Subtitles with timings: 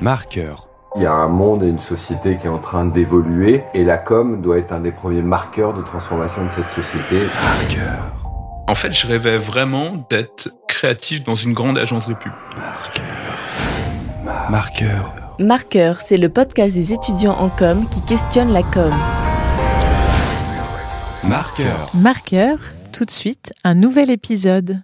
[0.00, 0.68] Marqueur.
[0.96, 3.96] Il y a un monde et une société qui est en train d'évoluer et la
[3.96, 7.20] com doit être un des premiers marqueurs de transformation de cette société.
[7.42, 8.12] Marqueur.
[8.68, 12.32] En fait, je rêvais vraiment d'être créatif dans une grande agence de pub.
[12.56, 13.04] Marqueur.
[14.50, 15.14] Marqueur.
[15.38, 18.94] Marqueur, c'est le podcast des étudiants en com qui questionne la com.
[21.24, 21.90] Marqueur.
[21.94, 22.58] Marqueur,
[22.92, 24.82] tout de suite, un nouvel épisode.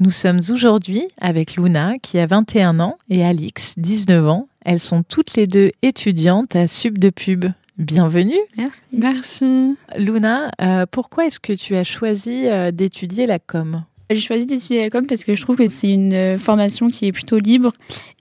[0.00, 4.46] Nous sommes aujourd'hui avec Luna qui a 21 ans et Alix, 19 ans.
[4.64, 7.46] Elles sont toutes les deux étudiantes à Sub de Pub.
[7.78, 8.38] Bienvenue.
[8.58, 8.80] Merci.
[8.92, 9.76] Merci.
[9.96, 13.84] Luna, euh, pourquoi est-ce que tu as choisi euh, d'étudier la com?
[14.10, 17.06] J'ai choisi d'étudier la com parce que je trouve que c'est une euh, formation qui
[17.06, 17.72] est plutôt libre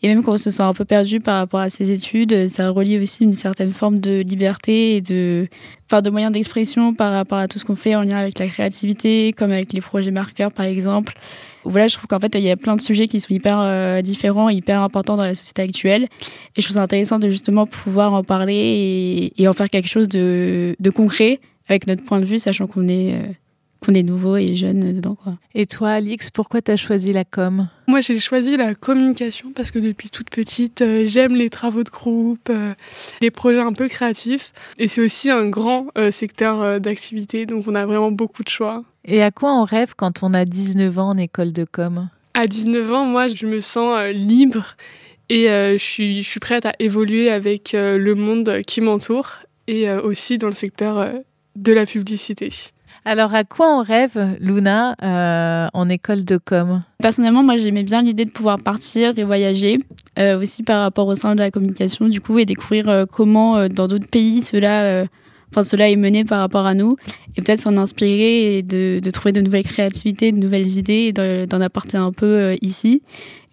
[0.03, 2.69] et même quand on se sent un peu perdu par rapport à ses études, ça
[2.69, 5.47] relie aussi une certaine forme de liberté et de,
[5.87, 8.45] enfin, de moyens d'expression par rapport à tout ce qu'on fait en lien avec la
[8.47, 11.15] créativité, comme avec les projets marqueurs par exemple.
[11.65, 14.01] Voilà, je trouve qu'en fait, il y a plein de sujets qui sont hyper euh,
[14.01, 16.03] différents, hyper importants dans la société actuelle.
[16.55, 19.89] Et je trouve ça intéressant de justement pouvoir en parler et, et en faire quelque
[19.89, 23.23] chose de, de, concret avec notre point de vue, sachant qu'on est, euh,
[23.79, 25.15] qu'on est nouveau et jeune dedans.
[25.15, 25.37] Quoi.
[25.55, 27.67] Et toi, Alix, pourquoi tu as choisi la com?
[27.87, 31.89] Moi, j'ai choisi la communication parce que depuis toute petite, euh, j'aime les travaux de
[31.89, 32.73] groupe, euh,
[33.21, 34.51] les projets un peu créatifs.
[34.77, 38.83] Et c'est aussi un grand euh, secteur d'activité, donc on a vraiment beaucoup de choix.
[39.05, 42.09] Et à quoi on rêve quand on a 19 ans en école de com?
[42.33, 44.75] À 19 ans, moi, je me sens libre
[45.29, 50.37] et je, suis, je suis prête à évoluer avec le monde qui m'entoure et aussi
[50.37, 51.11] dans le secteur
[51.55, 52.49] de la publicité.
[53.05, 56.83] Alors, à quoi on rêve, Luna, euh, en école de com?
[57.01, 59.79] Personnellement, moi, j'aimais bien l'idée de pouvoir partir et voyager,
[60.17, 63.67] euh, aussi par rapport au sein de la communication, du coup, et découvrir euh, comment,
[63.67, 65.05] dans d'autres pays, cela,
[65.51, 66.97] enfin, cela est mené par rapport à nous,
[67.37, 71.47] et peut-être s'en inspirer et de, de, trouver de nouvelles créativités, de nouvelles idées, et
[71.47, 73.01] d'en apporter un peu ici,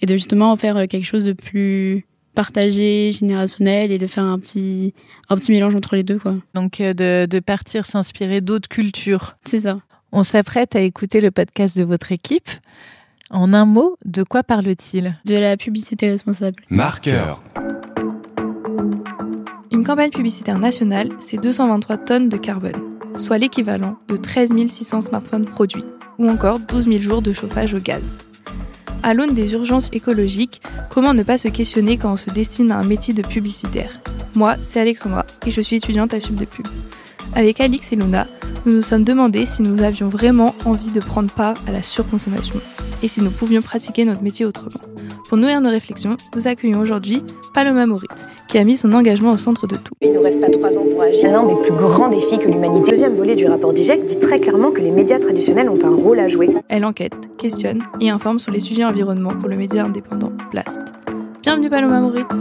[0.03, 2.05] et de justement en faire quelque chose de plus
[2.37, 4.95] partagé, générationnel et de faire un petit,
[5.29, 6.21] un petit mélange entre les deux.
[6.21, 6.37] Quoi.
[6.55, 9.37] Donc de, de partir s'inspirer d'autres cultures.
[9.45, 9.81] C'est ça.
[10.13, 12.49] On s'apprête à écouter le podcast de votre équipe.
[13.31, 15.19] En un mot, de quoi parle-t-il?
[15.27, 16.63] De la publicité responsable.
[16.71, 17.43] Marqueur.
[19.73, 25.45] Une campagne publicitaire nationale, c'est 223 tonnes de carbone, soit l'équivalent de 13 600 smartphones
[25.45, 25.85] produits,
[26.19, 28.19] ou encore 12 000 jours de chauffage au gaz.
[29.03, 32.79] À l'aune des urgences écologiques, comment ne pas se questionner quand on se destine à
[32.79, 34.01] un métier de publicitaire?
[34.35, 36.67] Moi, c'est Alexandra et je suis étudiante à Sub de Pub.
[37.35, 38.27] Avec Alix et Luna,
[38.65, 42.61] nous nous sommes demandé si nous avions vraiment envie de prendre part à la surconsommation
[43.03, 44.81] et si nous pouvions pratiquer notre métier autrement.
[45.29, 48.06] Pour nourrir nos réflexions, nous accueillons aujourd'hui Paloma Moritz,
[48.57, 49.93] qui a mis son engagement au centre de tout.
[50.01, 51.31] Il ne reste pas trois ans pour agir.
[51.31, 52.87] L'un des plus grands défis que l'humanité.
[52.87, 55.95] Le deuxième volet du rapport d'IGEC dit très clairement que les médias traditionnels ont un
[55.95, 56.49] rôle à jouer.
[56.71, 60.81] Elle enquête, questionne et informe sur les sujets environnement pour le média indépendant Blast.
[61.43, 62.35] Bienvenue Paloma Moritz.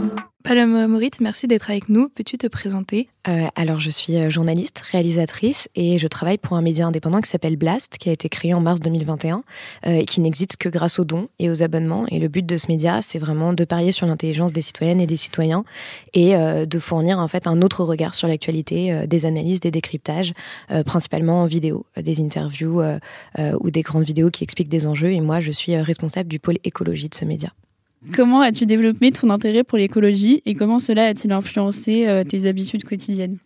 [0.46, 2.08] Paloma Moritz, merci d'être avec nous.
[2.08, 3.08] Peux-tu te présenter?
[3.26, 7.56] Euh, Alors, je suis journaliste, réalisatrice et je travaille pour un média indépendant qui s'appelle
[7.56, 9.42] Blast, qui a été créé en mars 2021
[9.86, 12.06] euh, et qui n'existe que grâce aux dons et aux abonnements.
[12.12, 15.08] Et le but de ce média, c'est vraiment de parier sur l'intelligence des citoyennes et
[15.08, 15.64] des citoyens
[16.14, 19.72] et euh, de fournir en fait un autre regard sur l'actualité, euh, des analyses, des
[19.72, 20.32] décryptages,
[20.70, 22.84] euh, principalement en vidéo, des interviews
[23.60, 25.10] ou des grandes vidéos qui expliquent des enjeux.
[25.10, 27.50] Et moi, je suis responsable du pôle écologie de ce média.
[28.14, 32.84] Comment as-tu développé ton intérêt pour l'écologie et comment cela a-t-il influencé euh, tes habitudes
[32.84, 33.38] quotidiennes?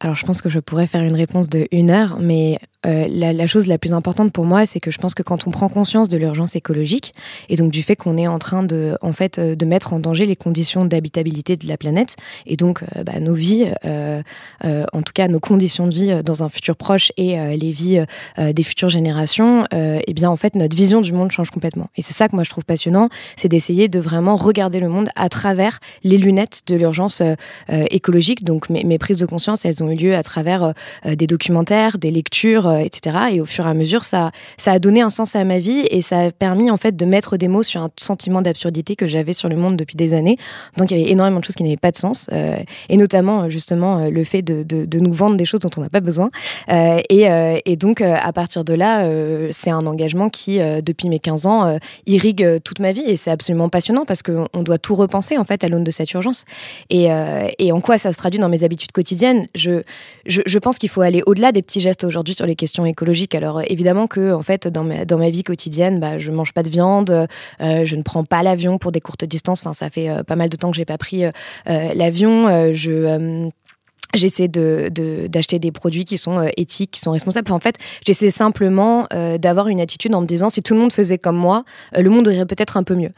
[0.00, 3.46] Alors je pense que je pourrais faire une réponse de une heure, mais euh, la,
[3.46, 6.08] chose la plus importante pour moi, c'est que je pense que quand on prend conscience
[6.08, 7.14] de l'urgence écologique
[7.48, 10.26] et donc du fait qu'on est en train de, en fait, de mettre en danger
[10.26, 14.22] les conditions d'habitabilité de la planète et donc euh, bah, nos vies, euh,
[14.64, 18.04] en tout cas nos conditions de vie dans un futur proche et les vies
[18.38, 21.88] des futures générations, et bien en fait notre vision du monde change complètement.
[21.96, 25.08] Et c'est ça que moi je trouve passionnant, c'est d'essayer de vraiment regarder le monde
[25.16, 27.22] à travers les lunettes de l'urgence
[27.68, 28.44] écologique.
[28.44, 30.72] Donc mes, prises de conscience, elles ont eu lieu à travers
[31.06, 33.16] euh, des documentaires, des lectures, euh, etc.
[33.32, 35.86] Et au fur et à mesure, ça, ça a donné un sens à ma vie
[35.90, 39.06] et ça a permis en fait de mettre des mots sur un sentiment d'absurdité que
[39.06, 40.36] j'avais sur le monde depuis des années.
[40.76, 42.56] Donc il y avait énormément de choses qui n'avaient pas de sens euh,
[42.88, 45.88] et notamment justement le fait de, de, de, nous vendre des choses dont on n'a
[45.88, 46.30] pas besoin.
[46.68, 47.26] et,
[47.64, 49.08] et donc à partir de là,
[49.50, 53.68] c'est un engagement qui depuis mes 15 ans irrigue toute ma vie et c'est absolument
[53.68, 56.44] passionnant parce qu'on doit tout repenser en fait à l'aune de cette urgence.
[56.90, 57.08] Et,
[57.58, 59.46] et en quoi ça se traduit dans mes habitudes quotidiennes?
[59.54, 59.82] Je
[60.26, 63.34] je, je, pense qu'il faut aller au-delà des petits gestes aujourd'hui sur les questions écologiques.
[63.34, 67.26] Alors évidemment que en fait dans ma, vie quotidienne, bah, je mange pas de viande,
[67.60, 69.60] euh, je ne prends pas l'avion pour des courtes distances.
[69.60, 71.32] Enfin, ça fait euh, pas mal de temps que j'ai pas pris euh,
[71.66, 72.72] l'avion.
[72.72, 73.50] je
[74.14, 77.52] J'essaie de, de- d'acheter des produits qui sont euh, éthiques, qui sont responsables.
[77.52, 77.76] En fait,
[78.06, 81.36] j'essaie simplement euh, d'avoir une attitude en me disant si tout le monde faisait comme
[81.36, 81.64] moi,
[81.96, 83.10] euh, le monde irait peut-être un peu mieux.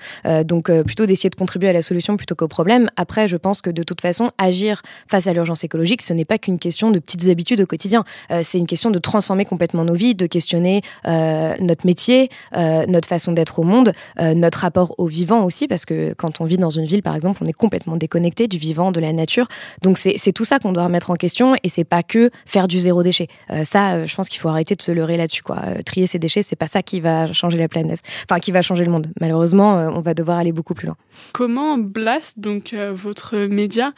[0.44, 2.90] Donc, plutôt d'essayer de contribuer à la solution plutôt qu'au problème.
[2.96, 6.38] Après, je pense que de toute façon, agir face à l'urgence écologique, ce n'est pas
[6.38, 8.04] qu'une question de petites habitudes au quotidien.
[8.42, 13.58] C'est une question de transformer complètement nos vies, de questionner notre métier, notre façon d'être
[13.58, 17.02] au monde, notre rapport au vivant aussi, parce que quand on vit dans une ville,
[17.02, 19.48] par exemple, on est complètement déconnecté du vivant, de la nature.
[19.82, 22.80] Donc c'est tout ça qu'on doit remettre en question et c'est pas que faire du
[22.80, 23.28] zéro déchet.
[23.50, 25.42] Euh, ça, euh, je pense qu'il faut arrêter de se leurrer là-dessus.
[25.42, 25.58] Quoi.
[25.64, 28.62] Euh, trier ses déchets, c'est pas ça qui va changer la planète, enfin qui va
[28.62, 29.08] changer le monde.
[29.20, 30.96] Malheureusement, on va devoir aller beaucoup plus loin.
[31.32, 33.92] Comment Blast, donc votre média,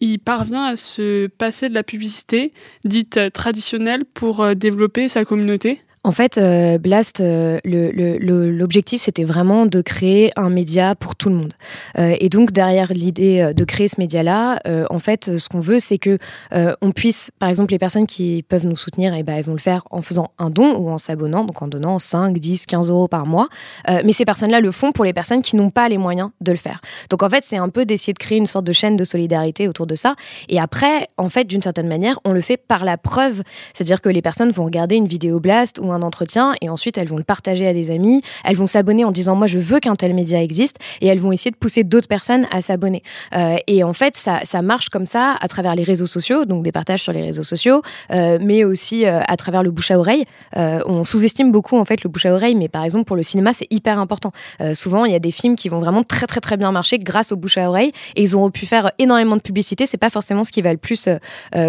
[0.00, 2.52] il parvient à se passer de la publicité
[2.84, 5.80] dite traditionnelle pour développer sa communauté?
[6.06, 11.34] En fait, euh, Blast, euh, l'objectif, c'était vraiment de créer un média pour tout le
[11.34, 11.54] monde.
[11.98, 15.98] Euh, et donc, derrière l'idée de créer ce média-là, en fait, ce qu'on veut, c'est
[15.98, 16.18] que
[16.52, 19.58] on puisse, par exemple, les personnes qui peuvent nous soutenir, et ben, elles vont le
[19.58, 23.08] faire en faisant un don ou en s'abonnant, donc en donnant 5, 10, 15 euros
[23.08, 23.48] par mois.
[23.88, 26.58] Mais ces personnes-là le font pour les personnes qui n'ont pas les moyens de le
[26.58, 26.78] faire.
[27.10, 29.66] Donc, en fait, c'est un peu d'essayer de créer une sorte de chaîne de solidarité
[29.66, 30.14] autour de ça.
[30.48, 33.42] Et après, en fait, d'une certaine manière, on le fait par la preuve.
[33.74, 37.08] C'est-à-dire que les personnes vont regarder une vidéo Blast ou un entretien et ensuite elles
[37.08, 38.22] vont le partager à des amis.
[38.44, 41.32] Elles vont s'abonner en disant moi je veux qu'un tel média existe et elles vont
[41.32, 43.02] essayer de pousser d'autres personnes à s'abonner.
[43.34, 46.62] Euh, et en fait, ça, ça marche comme ça à travers les réseaux sociaux, donc
[46.62, 47.82] des partages sur les réseaux sociaux,
[48.12, 50.24] euh, mais aussi euh, à travers le bouche à oreille.
[50.54, 53.52] On sous-estime beaucoup en fait le bouche à oreille, mais par exemple pour le cinéma
[53.52, 54.32] c'est hyper important.
[54.74, 57.32] Souvent il y a des films qui vont vraiment très très très bien marcher grâce
[57.32, 59.86] au bouche à oreille et ils auront pu faire énormément de publicité.
[59.86, 61.08] C'est pas forcément ce qui va le plus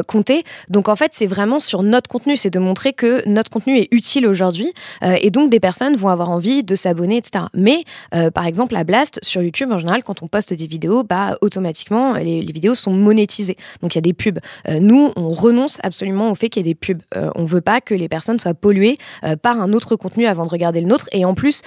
[0.07, 0.43] compter.
[0.69, 3.87] Donc en fait c'est vraiment sur notre contenu, c'est de montrer que notre contenu est
[3.91, 4.73] utile aujourd'hui
[5.03, 7.45] euh, et donc des personnes vont avoir envie de s'abonner, etc.
[7.53, 7.83] Mais
[8.15, 11.37] euh, par exemple à Blast sur YouTube en général quand on poste des vidéos, bah
[11.41, 13.57] automatiquement les, vidéos sont monétisées.
[13.81, 14.39] Donc il y a des pubs.
[14.67, 17.01] Euh, nous on renonce absolument au fait qu'il y ait des pubs.
[17.35, 18.95] On veut pas que les personnes soient polluées
[19.41, 21.07] par un autre contenu avant de regarder le nôtre.
[21.11, 21.61] Et en plus,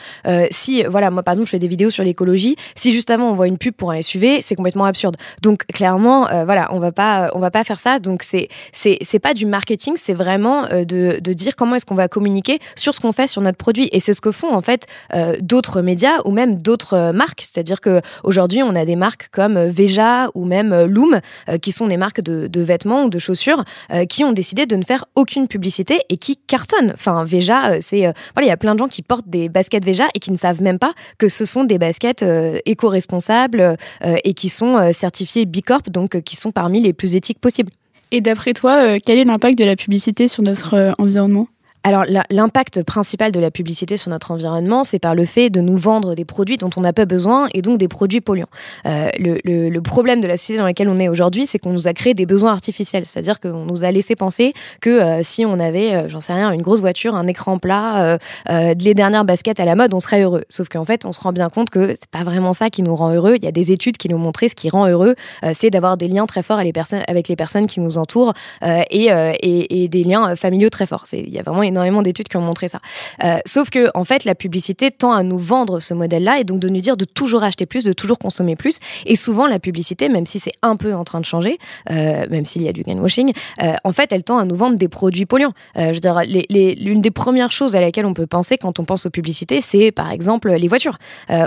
[0.51, 3.35] si voilà moi par exemple je fais des vidéos sur l'écologie, si juste avant on
[3.35, 5.17] voit une pub pour un SUV, c'est complètement absurde.
[5.43, 7.99] Donc clairement, voilà, on va pas, on va pas faire ça.
[7.99, 12.30] Donc c'est c'est pas du marketing, c'est vraiment de dire comment est-ce qu'on va communiquer
[12.77, 13.89] sur ce qu'on fait sur notre produit.
[13.93, 17.43] Et c'est ce que font en fait euh, d'autres médias ou même d'autres euh, marques.
[17.43, 21.21] C'est-à-dire que aujourd'hui on a des marques comme euh, Veja ou même Loom
[21.63, 23.65] qui sont des marques de, vêtements ou de chaussures
[24.09, 26.93] qui ont décidé de ne faire aucune publicité et qui cartonnent.
[26.93, 28.01] Enfin Veja, c'est
[28.35, 30.37] voilà, il y a plein de gens qui portent des baskets Veja et qui ne
[30.37, 32.25] savent même pas que ce sont des baskets
[32.67, 37.73] éco-responsables et qui sont certifiées Bicorp, donc qui sont parmi les plus éthiques possibles.
[38.11, 41.49] Et d'après toi, quel est l'impact de la publicité sur notre environnement?
[41.83, 45.79] Alors, l'impact principal de la publicité sur notre environnement, c'est par le fait de nous
[45.79, 48.51] vendre des produits dont on n'a pas besoin et donc des produits polluants.
[48.87, 51.95] Euh, le, problème de la société dans laquelle on est aujourd'hui, c'est qu'on nous a
[51.95, 53.07] créé des besoins artificiels.
[53.07, 56.53] C'est-à-dire qu'on nous a laissé penser que euh, si on avait, euh, j'en sais rien,
[56.53, 58.19] une grosse voiture, un écran plat,
[58.49, 60.45] les dernières baskets à la mode, on serait heureux.
[60.49, 62.95] Sauf qu'en fait, on se rend bien compte que c'est pas vraiment ça qui nous
[62.95, 63.37] rend heureux.
[63.37, 65.17] Il y a des études qui nous montrent ce qui rend heureux,
[65.55, 68.33] c'est d'avoir des liens très forts avec les personnes, qui nous entourent
[68.63, 69.11] et,
[69.43, 71.05] et, des liens familiaux très forts.
[71.13, 72.79] Il y a vraiment énormément d'études qui ont montré ça.
[73.25, 76.61] Euh, sauf que, en fait, la publicité tend à nous vendre ce modèle-là et donc
[76.61, 78.79] de nous dire de toujours acheter plus, de toujours consommer plus.
[79.07, 81.59] Et souvent, la publicité, même si c'est un peu en train de changer,
[81.91, 83.33] euh, même s'il y a du greenwashing,
[83.63, 85.53] euh, en fait, elle tend à nous vendre des produits polluants.
[85.77, 88.85] Euh, je veux dire, l'une des premières choses à laquelle on peut penser quand on
[88.85, 90.99] pense aux publicités, c'est par exemple les voitures.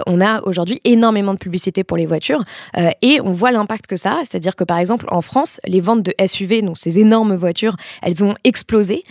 [0.07, 2.43] On a aujourd'hui énormément de publicité pour les voitures
[3.01, 4.19] et on voit l'impact que ça a.
[4.19, 8.23] C'est-à-dire que par exemple en France, les ventes de SUV, donc ces énormes voitures, elles
[8.23, 9.03] ont explosé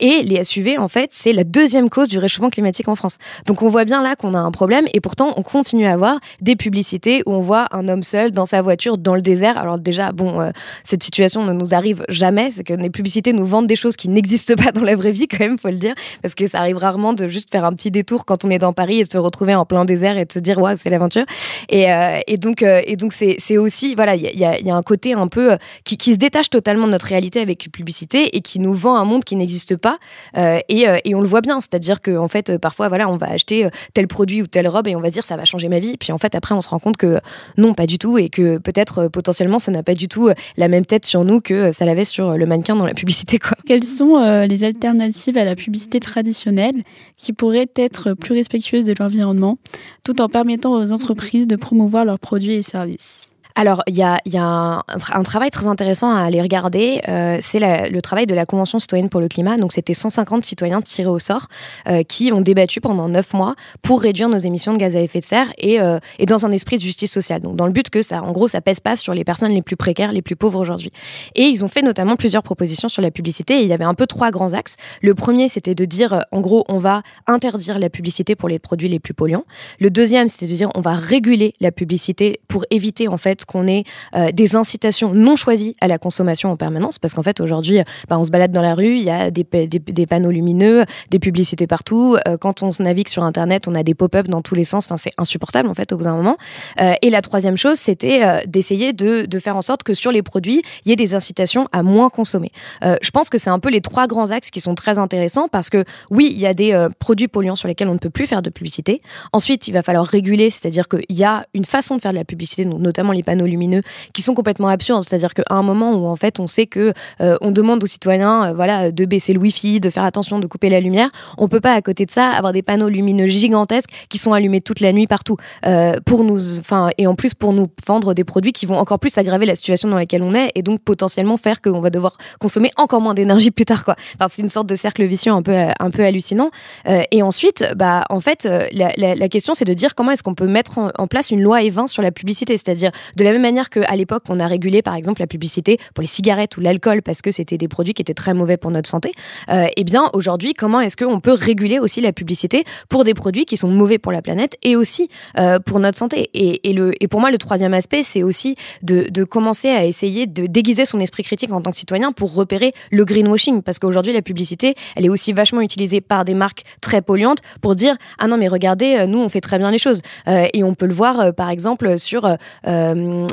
[0.00, 3.16] et les SUV en fait c'est la deuxième cause du réchauffement climatique en France.
[3.46, 6.18] Donc on voit bien là qu'on a un problème et pourtant on continue à avoir
[6.40, 9.58] des publicités où on voit un homme seul dans sa voiture dans le désert.
[9.58, 10.50] Alors déjà bon, euh,
[10.84, 14.08] cette situation ne nous arrive jamais, c'est que les publicités nous vendent des choses qui
[14.08, 16.76] n'existent pas dans la vraie vie quand même, faut le dire, parce que ça arrive
[16.76, 19.18] rarement de juste faire un petit détour quand on est dans Paris et de se
[19.18, 21.24] retrouver en plein désert et de se dire waouh c'est l'aventure.
[21.68, 25.96] Et, euh, donc euh, c'est aussi voilà il y a, un côté un peu qui,
[25.96, 29.04] qui se détache totalement de notre réalité avec les publicités et qui nous vend un
[29.04, 29.98] monde qui n'existe pas
[30.46, 33.08] euh, et, euh, et on le voit bien c'est-à-dire que en fait euh, parfois voilà
[33.08, 35.44] on va acheter tel produit ou telle robe et on va se dire ça va
[35.44, 37.20] changer ma vie puis en fait après on se rend compte que
[37.56, 40.86] non pas du tout et que peut-être potentiellement ça n'a pas du tout la même
[40.86, 43.38] tête sur nous que ça l'avait sur le mannequin dans la publicité.
[43.66, 46.82] Quelles sont les alternatives à la publicité traditionnelle
[47.16, 49.58] qui pourraient être plus respectueuses de l'environnement,
[50.04, 53.30] tout en permettant aux entreprises de promouvoir leurs produits et services?
[53.58, 57.00] Alors, il y a, y a un, un, travail très intéressant à aller regarder.
[57.08, 59.56] Euh, c'est le travail de la Convention citoyenne pour le climat.
[59.56, 61.46] Donc, c'était 150 citoyens tirés au sort
[61.88, 65.20] euh, qui ont débattu pendant neuf mois pour réduire nos émissions de gaz à effet
[65.20, 67.40] de serre et, euh, et dans un esprit de justice sociale.
[67.40, 69.62] Donc, dans le but que ça, en gros, ça pèse pas sur les personnes les
[69.62, 70.92] plus précaires, les plus pauvres aujourd'hui.
[71.34, 73.62] Et ils ont fait notamment plusieurs propositions sur la publicité.
[73.62, 74.76] Il y avait un peu trois grands axes.
[75.00, 78.58] Le premier, c'était de dire, euh, en gros, on va interdire la publicité pour les
[78.58, 79.46] produits les plus polluants.
[79.80, 83.66] Le deuxième, c'était de dire, on va réguler la publicité pour éviter en fait qu'on
[83.66, 83.84] ait
[84.14, 88.18] euh, des incitations non choisies à la consommation en permanence, parce qu'en fait aujourd'hui, bah,
[88.18, 92.16] on se balade dans la rue, il y a des, panneaux lumineux, des publicités partout.
[92.26, 94.86] Euh, quand on navigue sur Internet, on a des pop-up dans tous les sens.
[94.86, 96.36] Enfin, c'est insupportable en fait au bout d'un moment.
[96.80, 100.22] Euh, et la troisième chose, c'était d'essayer de, de, faire en sorte que sur les
[100.22, 102.50] produits, il y ait des incitations à moins consommer.
[102.82, 105.70] je pense que c'est un peu les trois grands axes qui sont très intéressants parce
[105.70, 108.42] que oui, il y a des produits polluants sur lesquels on ne peut plus faire
[108.42, 109.00] de publicité.
[109.32, 112.24] Ensuite, il va falloir réguler, c'est-à-dire qu'il y a une façon de faire de la
[112.24, 115.04] publicité, notamment les panneaux lumineux, qui sont complètement absurdes.
[115.06, 118.46] C'est-à-dire qu'à un moment où en fait on sait que euh, on demande aux citoyens,
[118.46, 121.60] euh, voilà, de baisser le wifi, de faire attention, de couper la lumière, on peut
[121.60, 124.92] pas à côté de ça avoir des panneaux lumineux gigantesques qui sont allumés toute la
[124.92, 128.66] nuit partout euh, pour nous, enfin et en plus pour nous vendre des produits qui
[128.66, 131.80] vont encore plus aggraver la situation dans laquelle on est et donc potentiellement faire qu'on
[131.80, 133.96] va devoir consommer encore moins d'énergie plus tard quoi.
[134.14, 136.50] Enfin, c'est une sorte de cercle vicieux un peu un peu hallucinant.
[136.86, 140.34] et ensuite, bah en fait la, la, la question c'est de dire comment est-ce qu'on
[140.34, 143.42] peut mettre en, en place une loi E20 sur la publicité, c'est-à-dire de la même
[143.42, 147.02] manière qu'à l'époque, on a régulé par exemple la publicité pour les cigarettes ou l'alcool
[147.02, 149.10] parce que c'était des produits qui étaient très mauvais pour notre santé.
[149.50, 153.44] Euh, eh bien, aujourd'hui, comment est-ce qu'on peut réguler aussi la publicité pour des produits
[153.44, 156.30] qui sont mauvais pour la planète et aussi euh, pour notre santé?
[156.34, 160.26] Et, le, et pour moi, le troisième aspect, c'est aussi de, de commencer à essayer
[160.26, 164.12] de déguiser son esprit critique en tant que citoyen pour repérer le greenwashing parce qu'aujourd'hui,
[164.12, 168.28] la publicité, elle est aussi vachement utilisée par des marques très polluantes pour dire ah
[168.28, 170.94] non mais regardez, euh, nous on fait très bien les choses et on peut le
[170.94, 172.36] voir par exemple sur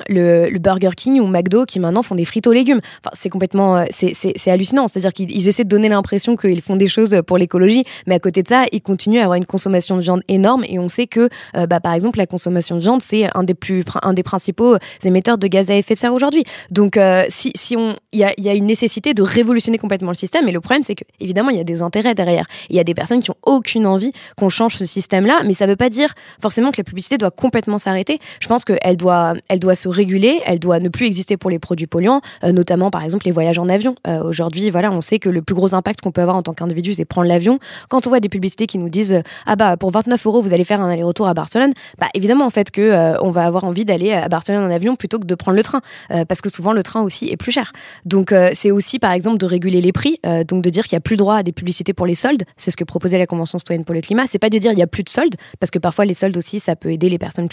[0.10, 2.80] le, Burger King ou McDo qui maintenant font des frites aux légumes.
[3.04, 4.88] Enfin, c'est complètement, euh, c'est hallucinant.
[4.88, 8.44] C'est-à-dire qu'ils essaient de donner l'impression qu'ils font des choses pour l'écologie, mais à côté
[8.44, 10.64] de ça, ils continuent à avoir une consommation de viande énorme.
[10.68, 13.54] Et on sait que, euh, bah, par exemple, la consommation de viande, c'est un des
[13.54, 16.44] plus, un des principaux émetteurs de gaz à effet de serre aujourd'hui.
[16.72, 20.12] Donc, euh, si, si on, il y a, y a, une nécessité de révolutionner complètement
[20.12, 20.48] le système.
[20.48, 22.46] Et le problème, c'est que évidemment, il y a des intérêts derrière.
[22.70, 25.66] Il y a des personnes qui ont aucune envie qu'on change ce système-là, mais ça
[25.66, 28.20] veut pas dire forcément que la publicité doit complètement s'arrêter.
[28.40, 31.60] Je pense qu'elle doit, elle doit se réguler, elle doit ne plus exister pour les
[31.60, 33.96] produits polluants, euh, notamment par exemple les voyages en avion.
[34.08, 36.54] Euh, aujourd'hui, voilà, on sait que le plus gros impact qu'on peut avoir en tant
[36.54, 37.60] qu'individu, c'est prendre l'avion.
[37.90, 40.66] Quand on voit des publicités qui nous disent ah bah pour 29 euros vous allez
[40.66, 43.86] faire un aller-retour à Barcelone, bah évidemment en fait que euh, on va avoir envie
[43.86, 45.82] d'aller à Barcelone en avion plutôt que de prendre le train,
[46.28, 47.72] parce que souvent le train aussi est plus cher.
[48.06, 51.02] Donc c'est aussi par exemple de réguler les prix, donc de dire qu'il n'y a
[51.02, 52.44] plus droit à des publicités pour les soldes.
[52.58, 54.24] C'est ce que proposait la Convention citoyenne pour le climat.
[54.30, 56.38] C'est pas de dire il y a plus de soldes, parce que parfois les soldes
[56.38, 57.50] aussi ça peut aider les personnes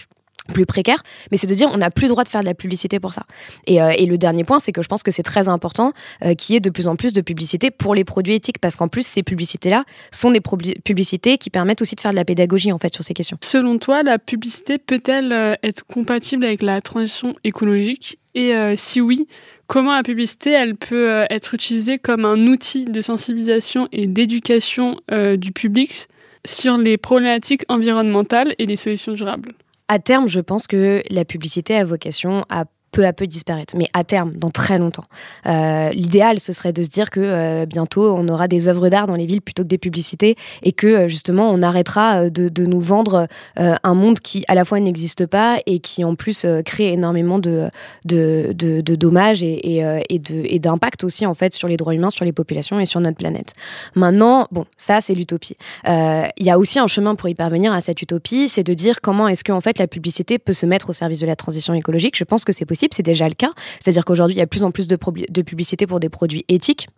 [0.50, 2.46] plus plus précaire, mais c'est de dire on n'a plus le droit de faire de
[2.46, 3.22] la publicité pour ça.
[3.66, 5.92] Et, euh, et le dernier point, c'est que je pense que c'est très important
[6.22, 8.76] euh, qu'il y ait de plus en plus de publicité pour les produits éthiques, parce
[8.76, 10.40] qu'en plus, ces publicités-là sont des
[10.84, 13.38] publicités qui permettent aussi de faire de la pédagogie en fait sur ces questions.
[13.42, 18.18] Selon toi, la publicité peut-elle euh, être compatible avec la transition écologique?
[18.34, 19.26] Et si oui,
[19.66, 25.00] comment la publicité elle peut être utilisée comme un outil de sensibilisation et d'éducation
[25.36, 26.06] du public
[26.46, 29.50] sur les problématiques environnementales et les solutions durables?
[29.90, 33.86] À terme, je pense que la publicité a vocation à peu à peu disparaître, mais
[33.94, 35.04] à terme, dans très longtemps.
[35.46, 39.06] Euh, L'idéal, ce serait de se dire que euh, bientôt, on aura des œuvres d'art
[39.06, 42.66] dans les villes plutôt que des publicités et que euh, justement, on arrêtera de, de
[42.66, 46.92] nous vendre un monde qui, à la fois, n'existe pas et qui, en plus, crée
[46.92, 47.70] énormément de,
[48.04, 52.10] de, de, de dommages et, et, et d'impact aussi, en fait, sur les droits humains,
[52.10, 53.52] sur les populations et sur notre planète.
[53.94, 55.56] Maintenant, bon, ça, c'est l'utopie.
[55.86, 59.00] Il y a aussi un chemin pour y parvenir à cette utopie, c'est de dire
[59.00, 61.74] comment est-ce que, en fait, la publicité peut se mettre au service de la transition
[61.74, 62.16] écologique.
[62.16, 63.52] Je pense que c'est possible c'est déjà le cas.
[63.80, 66.88] C'est-à-dire qu'aujourd'hui, il y a plus en plus de, de publicité pour des produits éthiques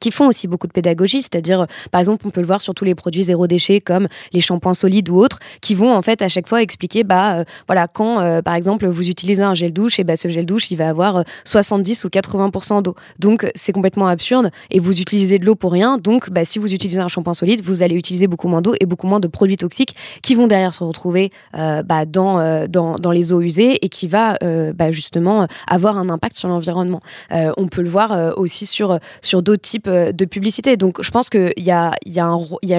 [0.00, 2.84] qui font aussi beaucoup de pédagogie, c'est-à-dire par exemple on peut le voir sur tous
[2.84, 6.28] les produits zéro déchet comme les shampoings solides ou autres qui vont en fait à
[6.28, 9.98] chaque fois expliquer bah euh, voilà quand euh, par exemple vous utilisez un gel douche
[9.98, 12.94] et bah ce gel douche il va avoir 70 euh, ou 80 d'eau.
[13.18, 15.98] Donc c'est complètement absurde et vous utilisez de l'eau pour rien.
[15.98, 18.86] Donc bah, si vous utilisez un shampoing solide, vous allez utiliser beaucoup moins d'eau et
[18.86, 23.32] beaucoup moins de produits toxiques qui vont derrière se retrouver bah, dans, dans, dans les
[23.32, 24.36] eaux usées et qui va
[24.74, 27.00] bah, justement avoir un impact sur l'environnement.
[27.30, 30.76] on peut le voir aussi sur sur d'autres types type de publicité.
[30.76, 31.92] Donc je pense qu'il y a,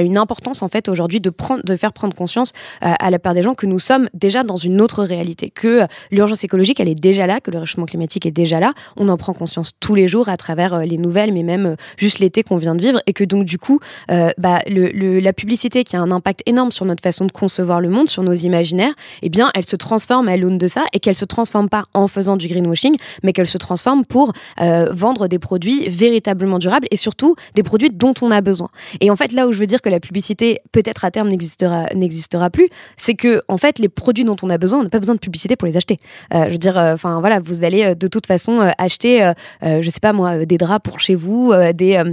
[0.01, 1.31] une importance en fait aujourd'hui de,
[1.77, 5.03] faire prendre conscience à la part des gens que nous sommes déjà dans une autre
[5.03, 8.73] réalité, que l'urgence écologique elle est déjà là, que le réchauffement climatique est déjà là.
[8.97, 12.43] On en prend conscience tous les jours à travers les nouvelles, mais même juste l'été
[12.43, 16.11] qu'on vient de vivre, et que donc du coup, bah, la publicité qui a un
[16.11, 19.65] impact énorme sur notre façon de concevoir le monde, sur nos imaginaires, eh bien, elle
[19.65, 22.95] se transforme à l'aune de ça et qu'elle se transforme pas en faisant du greenwashing,
[23.23, 28.13] mais qu'elle se transforme pour euh, vendre des produits véritablement durables surtout des produits dont
[28.21, 28.69] on a besoin.
[29.01, 31.87] Et en fait, là où je veux dire que la publicité peut-être à terme n'existera
[31.93, 34.99] n'existera plus, c'est que en fait, les produits dont on a besoin, on n'a pas
[34.99, 35.97] besoin de publicité pour les acheter.
[36.33, 39.99] Euh, je veux dire, euh, enfin voilà, vous allez de toute façon acheter, je sais
[39.99, 42.03] pas moi, des draps pour chez vous, des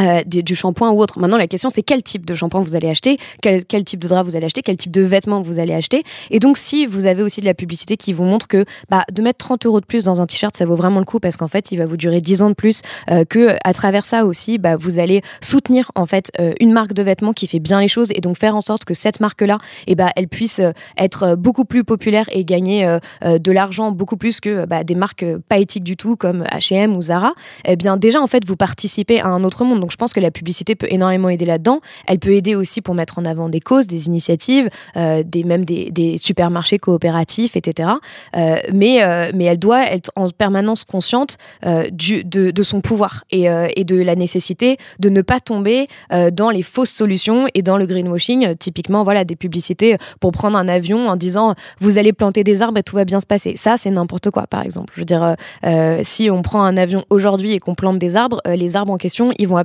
[0.00, 1.18] euh, du, shampoing ou autre.
[1.18, 4.08] Maintenant, la question, c'est quel type de shampoing vous allez acheter, quel, quel, type de
[4.08, 6.04] drap vous allez acheter, quel type de vêtements vous allez acheter.
[6.30, 9.22] Et donc, si vous avez aussi de la publicité qui vous montre que bah, de
[9.22, 11.48] mettre 30 euros de plus dans un t-shirt, ça vaut vraiment le coup parce qu'en
[11.48, 14.58] fait, il va vous durer 10 ans de plus, euh, que à travers ça aussi,
[14.58, 17.88] bah, vous allez soutenir en fait euh, une marque de vêtements qui fait bien les
[17.88, 20.72] choses et donc faire en sorte que cette marque-là, et eh bah, elle puisse euh,
[20.96, 25.58] être beaucoup plus populaire et gagner de l'argent beaucoup plus que bah, des marques pas
[25.58, 27.32] éthiques du tout comme H&M ou Zara.
[27.64, 29.87] Eh bien, déjà, en fait, vous participez à un autre monde.
[29.90, 31.80] Je pense que la publicité peut énormément aider là-dedans.
[32.06, 35.64] Elle peut aider aussi pour mettre en avant des causes, des initiatives, euh, des, même
[35.64, 37.90] des, supermarchés coopératifs, etc.
[38.36, 41.36] Euh, mais, euh, mais elle doit être en permanence consciente
[41.92, 45.86] du, de, son pouvoir et, et, de la nécessité de ne pas tomber
[46.32, 48.56] dans les fausses solutions et dans le greenwashing.
[48.56, 52.78] Typiquement, voilà, des publicités pour prendre un avion en disant vous allez planter des arbres
[52.78, 53.56] et tout va bien se passer.
[53.56, 54.92] Ça, c'est n'importe quoi, par exemple.
[54.94, 55.36] Je veux dire,
[56.02, 59.32] si on prend un avion aujourd'hui et qu'on plante des arbres, les arbres en question,
[59.38, 59.56] ils vont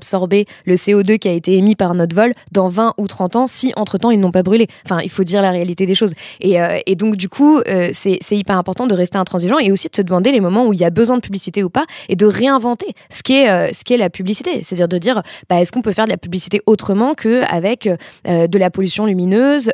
[0.65, 3.73] le CO2 qui a été émis par notre vol dans 20 ou 30 ans si
[3.75, 4.67] entre-temps ils n'ont pas brûlé.
[4.85, 6.13] Enfin, il faut dire la réalité des choses.
[6.39, 9.89] Et, euh, et donc du coup, euh, c'est hyper important de rester intransigeant et aussi
[9.89, 12.15] de se demander les moments où il y a besoin de publicité ou pas et
[12.15, 14.63] de réinventer ce qui est, euh, ce la publicité.
[14.63, 17.87] C'est-à-dire de dire, bah, est-ce qu'on peut faire de la publicité autrement qu'avec
[18.25, 19.71] de la pollution lumineuse,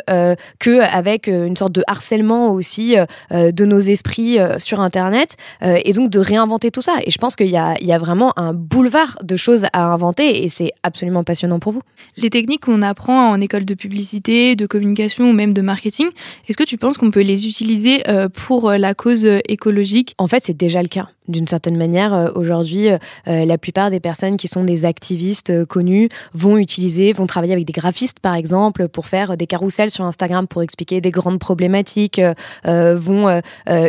[0.59, 2.97] qu'avec une sorte de harcèlement aussi
[3.31, 6.97] de nos esprits sur Internet et donc de réinventer tout ça.
[7.05, 10.47] Et je pense qu'il y y a vraiment un boulevard de choses à inventer et
[10.47, 11.81] c'est absolument passionnant pour vous.
[12.17, 16.07] Les techniques qu'on apprend en école de publicité, de communication ou même de marketing,
[16.47, 20.15] est-ce que tu penses qu'on peut les utiliser euh, pour euh, la cause euh, écologique?
[20.17, 22.87] En fait, c'est déjà le cas d'une certaine manière, aujourd'hui,
[23.27, 27.71] la plupart des personnes qui sont des activistes connus vont utiliser, vont travailler avec des
[27.73, 32.19] graphistes, par exemple, pour faire des carousels sur Instagram pour expliquer des grandes problématiques,
[32.65, 33.41] vont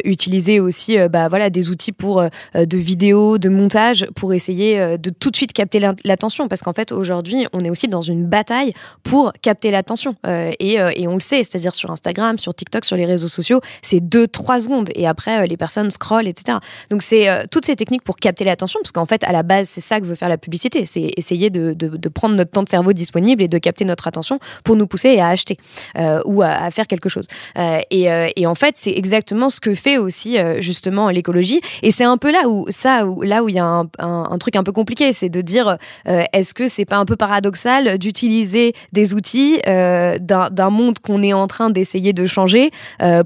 [0.04, 2.23] utiliser aussi bah, voilà, des outils pour
[2.54, 6.29] de vidéos, de montage, pour essayer de tout de suite capter l'attention.
[6.49, 8.72] Parce qu'en fait, aujourd'hui, on est aussi dans une bataille
[9.02, 10.14] pour capter l'attention.
[10.26, 14.00] et, et on le sait, c'est-à-dire sur Instagram, sur TikTok, sur les réseaux sociaux, c'est
[14.00, 14.90] 2-3 secondes.
[14.94, 16.58] Et après, les personnes scrollent, etc.
[16.90, 19.69] Donc c'est euh, toutes ces techniques pour capter l'attention, parce qu'en fait, à la base,
[19.69, 21.75] c'est ça que veut faire la publicité, c'est essayer de,
[22.08, 25.28] prendre notre temps de cerveau disponible et de capter notre attention pour nous pousser à
[25.28, 25.56] acheter
[25.97, 27.26] euh, ou à, faire quelque chose.
[27.58, 31.60] Euh, et, euh, en fait, c'est exactement ce que fait aussi euh, justement l'écologie.
[31.82, 33.64] Et c'est un peu là où ça, où, là où il y a
[33.99, 35.76] un, truc un peu compliqué, c'est de dire
[36.32, 41.46] est-ce que c'est pas un peu paradoxal d'utiliser des outils d'un monde qu'on est en
[41.46, 42.70] train d'essayer de changer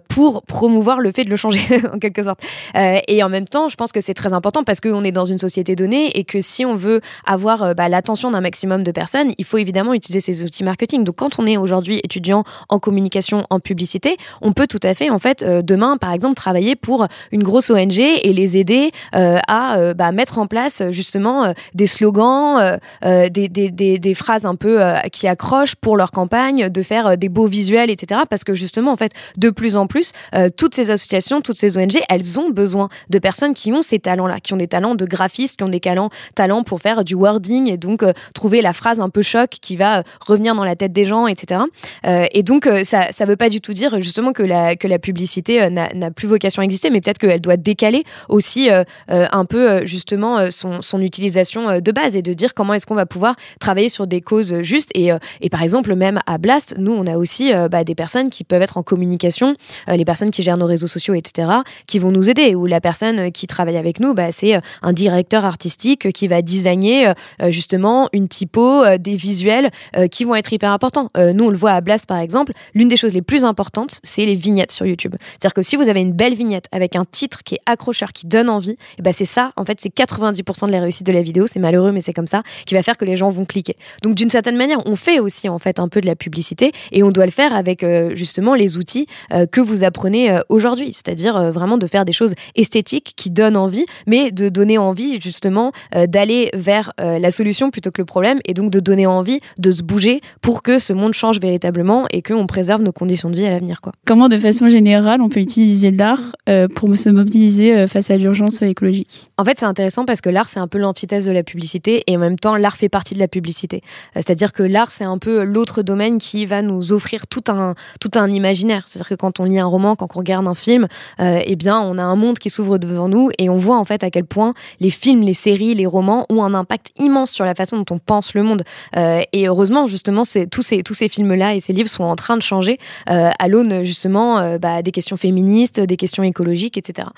[0.08, 1.60] pour promouvoir le fait de le changer
[1.92, 2.40] en quelque sorte?
[2.74, 5.38] et en même temps, je pense que c'est très important parce qu'on est dans une
[5.38, 9.32] société donnée et que si on veut avoir euh, bah, l'attention d'un maximum de personnes,
[9.38, 11.04] il faut évidemment utiliser ces outils marketing.
[11.04, 15.10] Donc quand on est aujourd'hui étudiant en communication, en publicité, on peut tout à fait
[15.10, 19.38] en fait euh, demain par exemple travailler pour une grosse ONG et les aider euh,
[19.48, 22.73] à euh, bah, mettre en place justement euh, des slogans,
[23.04, 24.80] euh, des, des, phrases un peu
[25.12, 28.22] qui accrochent pour leur campagne, de faire des beaux visuels, etc.
[28.28, 30.12] Parce que justement en fait de plus en plus
[30.56, 34.40] toutes ces associations, toutes ces ONG, elles ont besoin de personnes qui ont ces talents-là,
[34.40, 37.70] qui ont des talents de graphiste, qui ont des talents, talents pour faire du wording
[37.70, 40.76] et donc euh, trouver la phrase un peu choc qui va euh, revenir dans la
[40.76, 41.62] tête des gens, etc.
[42.06, 44.98] Euh, et donc ça ça veut pas du tout dire justement que la que la
[44.98, 48.68] publicité n'a plus vocation à exister, mais peut-être qu'elle doit décaler aussi
[49.08, 53.04] un peu justement son, son utilisation de base et de dire comment est-ce qu'on va
[53.04, 55.10] pouvoir travailler sur des causes justes et,
[55.42, 58.62] et par exemple même à Blast, nous on a aussi bah, des personnes qui peuvent
[58.62, 59.54] être en communication,
[59.86, 61.48] les personnes qui gèrent nos réseaux sociaux, etc.
[61.86, 64.92] qui vont nous aider ou la personne qui travaille avec nous, bah, c'est euh, un
[64.92, 69.70] directeur artistique qui va designer euh, euh, justement une typo, des visuels
[70.10, 71.10] qui vont être hyper importants.
[71.16, 74.24] nous, on le voit à Blast par exemple, l'une des choses les plus importantes, c'est
[74.24, 75.14] les vignettes sur YouTube.
[75.20, 78.26] C'est-à-dire que si vous avez une belle vignette avec un titre qui est accrocheur, qui
[78.26, 81.12] donne envie, et eh ben c'est ça, en fait, c'est 90% de la réussite de
[81.12, 83.44] la vidéo, c'est malheureux, mais c'est comme ça, qui va faire que les gens vont
[83.44, 83.74] cliquer.
[84.02, 87.02] Donc d'une certaine manière, on fait aussi en fait un peu de la publicité et
[87.02, 89.06] on doit le faire avec justement les outils
[89.50, 93.84] que vous apprenez aujourd'hui, c'est-à-dire vraiment de faire des choses esthétiques qui donnent donne envie,
[94.06, 98.38] mais de donner envie justement euh, d'aller vers euh, la solution plutôt que le problème,
[98.46, 102.22] et donc de donner envie de se bouger pour que ce monde change véritablement et
[102.22, 103.82] qu'on préserve nos conditions de vie à l'avenir.
[103.82, 103.92] Quoi.
[104.06, 108.16] Comment, de façon générale, on peut utiliser l'art euh, pour se mobiliser euh, face à
[108.16, 109.30] l'urgence écologique?
[109.36, 112.16] En fait, c'est intéressant parce que l'art, c'est un peu l'antithèse de la publicité, et
[112.16, 113.80] en même temps, l'art fait partie de la publicité.
[114.16, 117.74] Euh, C'est-à-dire que l'art, c'est un peu l'autre domaine qui va nous offrir tout un,
[118.00, 118.84] tout un imaginaire.
[118.86, 120.86] C'est-à-dire que quand on lit un roman, quand on regarde un film,
[121.20, 123.84] euh, eh bien, on a un monde qui s'ouvre devant nous et on voit en
[123.84, 127.44] fait à quel point les films, les séries, les romans ont un impact immense sur
[127.44, 128.64] la façon dont on pense le monde.
[128.96, 132.36] Euh, et heureusement, justement, tous ces tous ces films-là et ces livres sont en train
[132.36, 132.78] de changer
[133.10, 137.08] euh, à l'aune justement bah, des questions féministes, des questions écologiques, etc.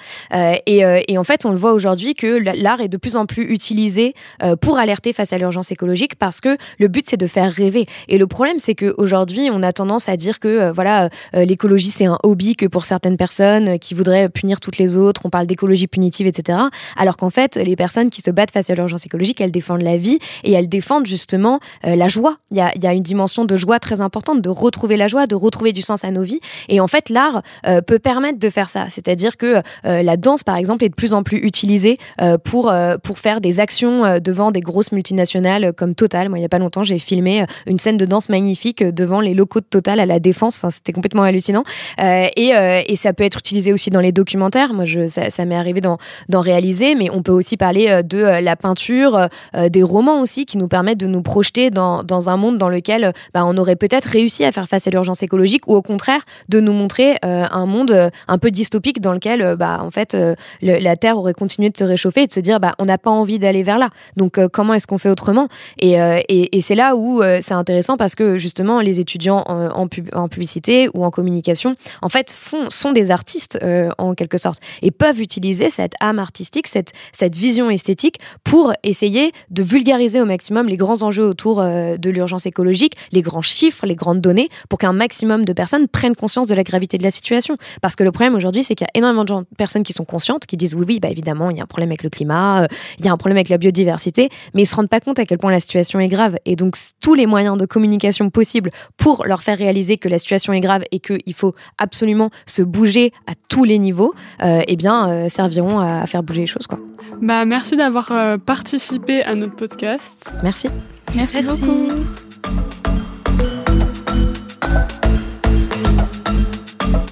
[0.66, 4.14] Et, en fait, on le voit aujourd'hui que l'art est de plus en plus utilisé
[4.60, 7.86] pour alerter face à l'urgence écologique parce que le but c'est de faire rêver.
[8.08, 11.44] Et le problème c'est que aujourd'hui, on a tendance à dire que euh, voilà, euh,
[11.44, 15.22] l'écologie c'est un hobby que pour certaines personnes euh, qui voudraient punir toutes les autres.
[15.24, 16.58] On parle d'écologie punitive, etc.
[16.96, 19.96] Alors qu'en fait, les personnes qui se battent face à l'urgence écologique, elles défendent la
[19.96, 22.36] vie et elles défendent justement la joie.
[22.50, 25.26] Il y a, y a une dimension de joie très importante, de retrouver la joie,
[25.26, 26.40] de retrouver du sens à nos vies.
[26.68, 27.42] Et en fait, l'art
[27.86, 28.86] peut permettre de faire ça.
[28.88, 31.96] C'est-à-dire que la danse, par exemple, est de plus en plus utilisée
[32.44, 36.28] pour pour faire des actions devant des grosses multinationales euh, comme Total.
[36.28, 38.92] Moi, il y a pas longtemps, j'ai filmé euh, une scène de danse magnifique euh,
[38.92, 40.64] devant les locaux de Total à la Défense.
[40.70, 41.64] C'était complètement hallucinant.
[41.98, 44.72] Et, ça peut être utilisé aussi dans les documentaires.
[44.72, 45.98] Moi, ça, m'est arrivé d'en
[46.40, 50.98] réaliser, mais on peut aussi parler de la peinture, des romans aussi, qui nous permettent
[50.98, 54.52] de nous projeter dans, dans un monde dans lequel bah, on aurait peut-être réussi à
[54.52, 58.50] faire face à l'urgence écologique, ou au contraire de nous montrer un monde un peu
[58.50, 60.16] dystopique dans lequel, bah, en fait,
[60.62, 63.10] la Terre aurait continué de se réchauffer et de se dire, bah, on n'a pas
[63.10, 63.90] envie d'aller vers là.
[64.16, 67.54] Donc, comment est-ce qu'on fait autrement Et, euh, et, et c'est là où euh, c'est
[67.54, 72.30] intéressant parce que justement, les étudiants en, pub- en publicité ou en communication, en fait,
[72.30, 76.92] font, sont des artistes euh, en quelque sorte et peuvent utiliser cette âme artistique, cette,
[77.12, 82.46] cette vision esthétique pour essayer de vulgariser au maximum les grands enjeux autour de l'urgence
[82.46, 86.54] écologique, les grands chiffres, les grandes données, pour qu'un maximum de personnes prennent conscience de
[86.54, 87.56] la gravité de la situation.
[87.82, 90.04] Parce que le problème aujourd'hui, c'est qu'il y a énormément de gens, personnes qui sont
[90.04, 92.66] conscientes, qui disent oui, oui, bah évidemment, il y a un problème avec le climat,
[92.98, 95.38] il y a un problème avec la biodiversité, mais ils rendent pas compte à quel
[95.38, 96.36] point la situation est grave.
[96.44, 100.52] Et donc, tous les moyens de communication possibles pour leur faire réaliser que la situation
[100.52, 105.08] est grave et qu'il faut absolument se bouger à tous les niveaux, euh, eh bien,
[105.08, 106.78] euh, serviront à, à faire bouger les choses, quoi.
[107.20, 110.32] Bah, merci d'avoir euh, participé à notre podcast.
[110.42, 110.68] Merci.
[111.14, 111.60] Merci, Merci.
[111.60, 111.92] beaucoup.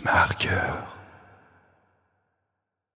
[0.05, 0.94] Marqueur.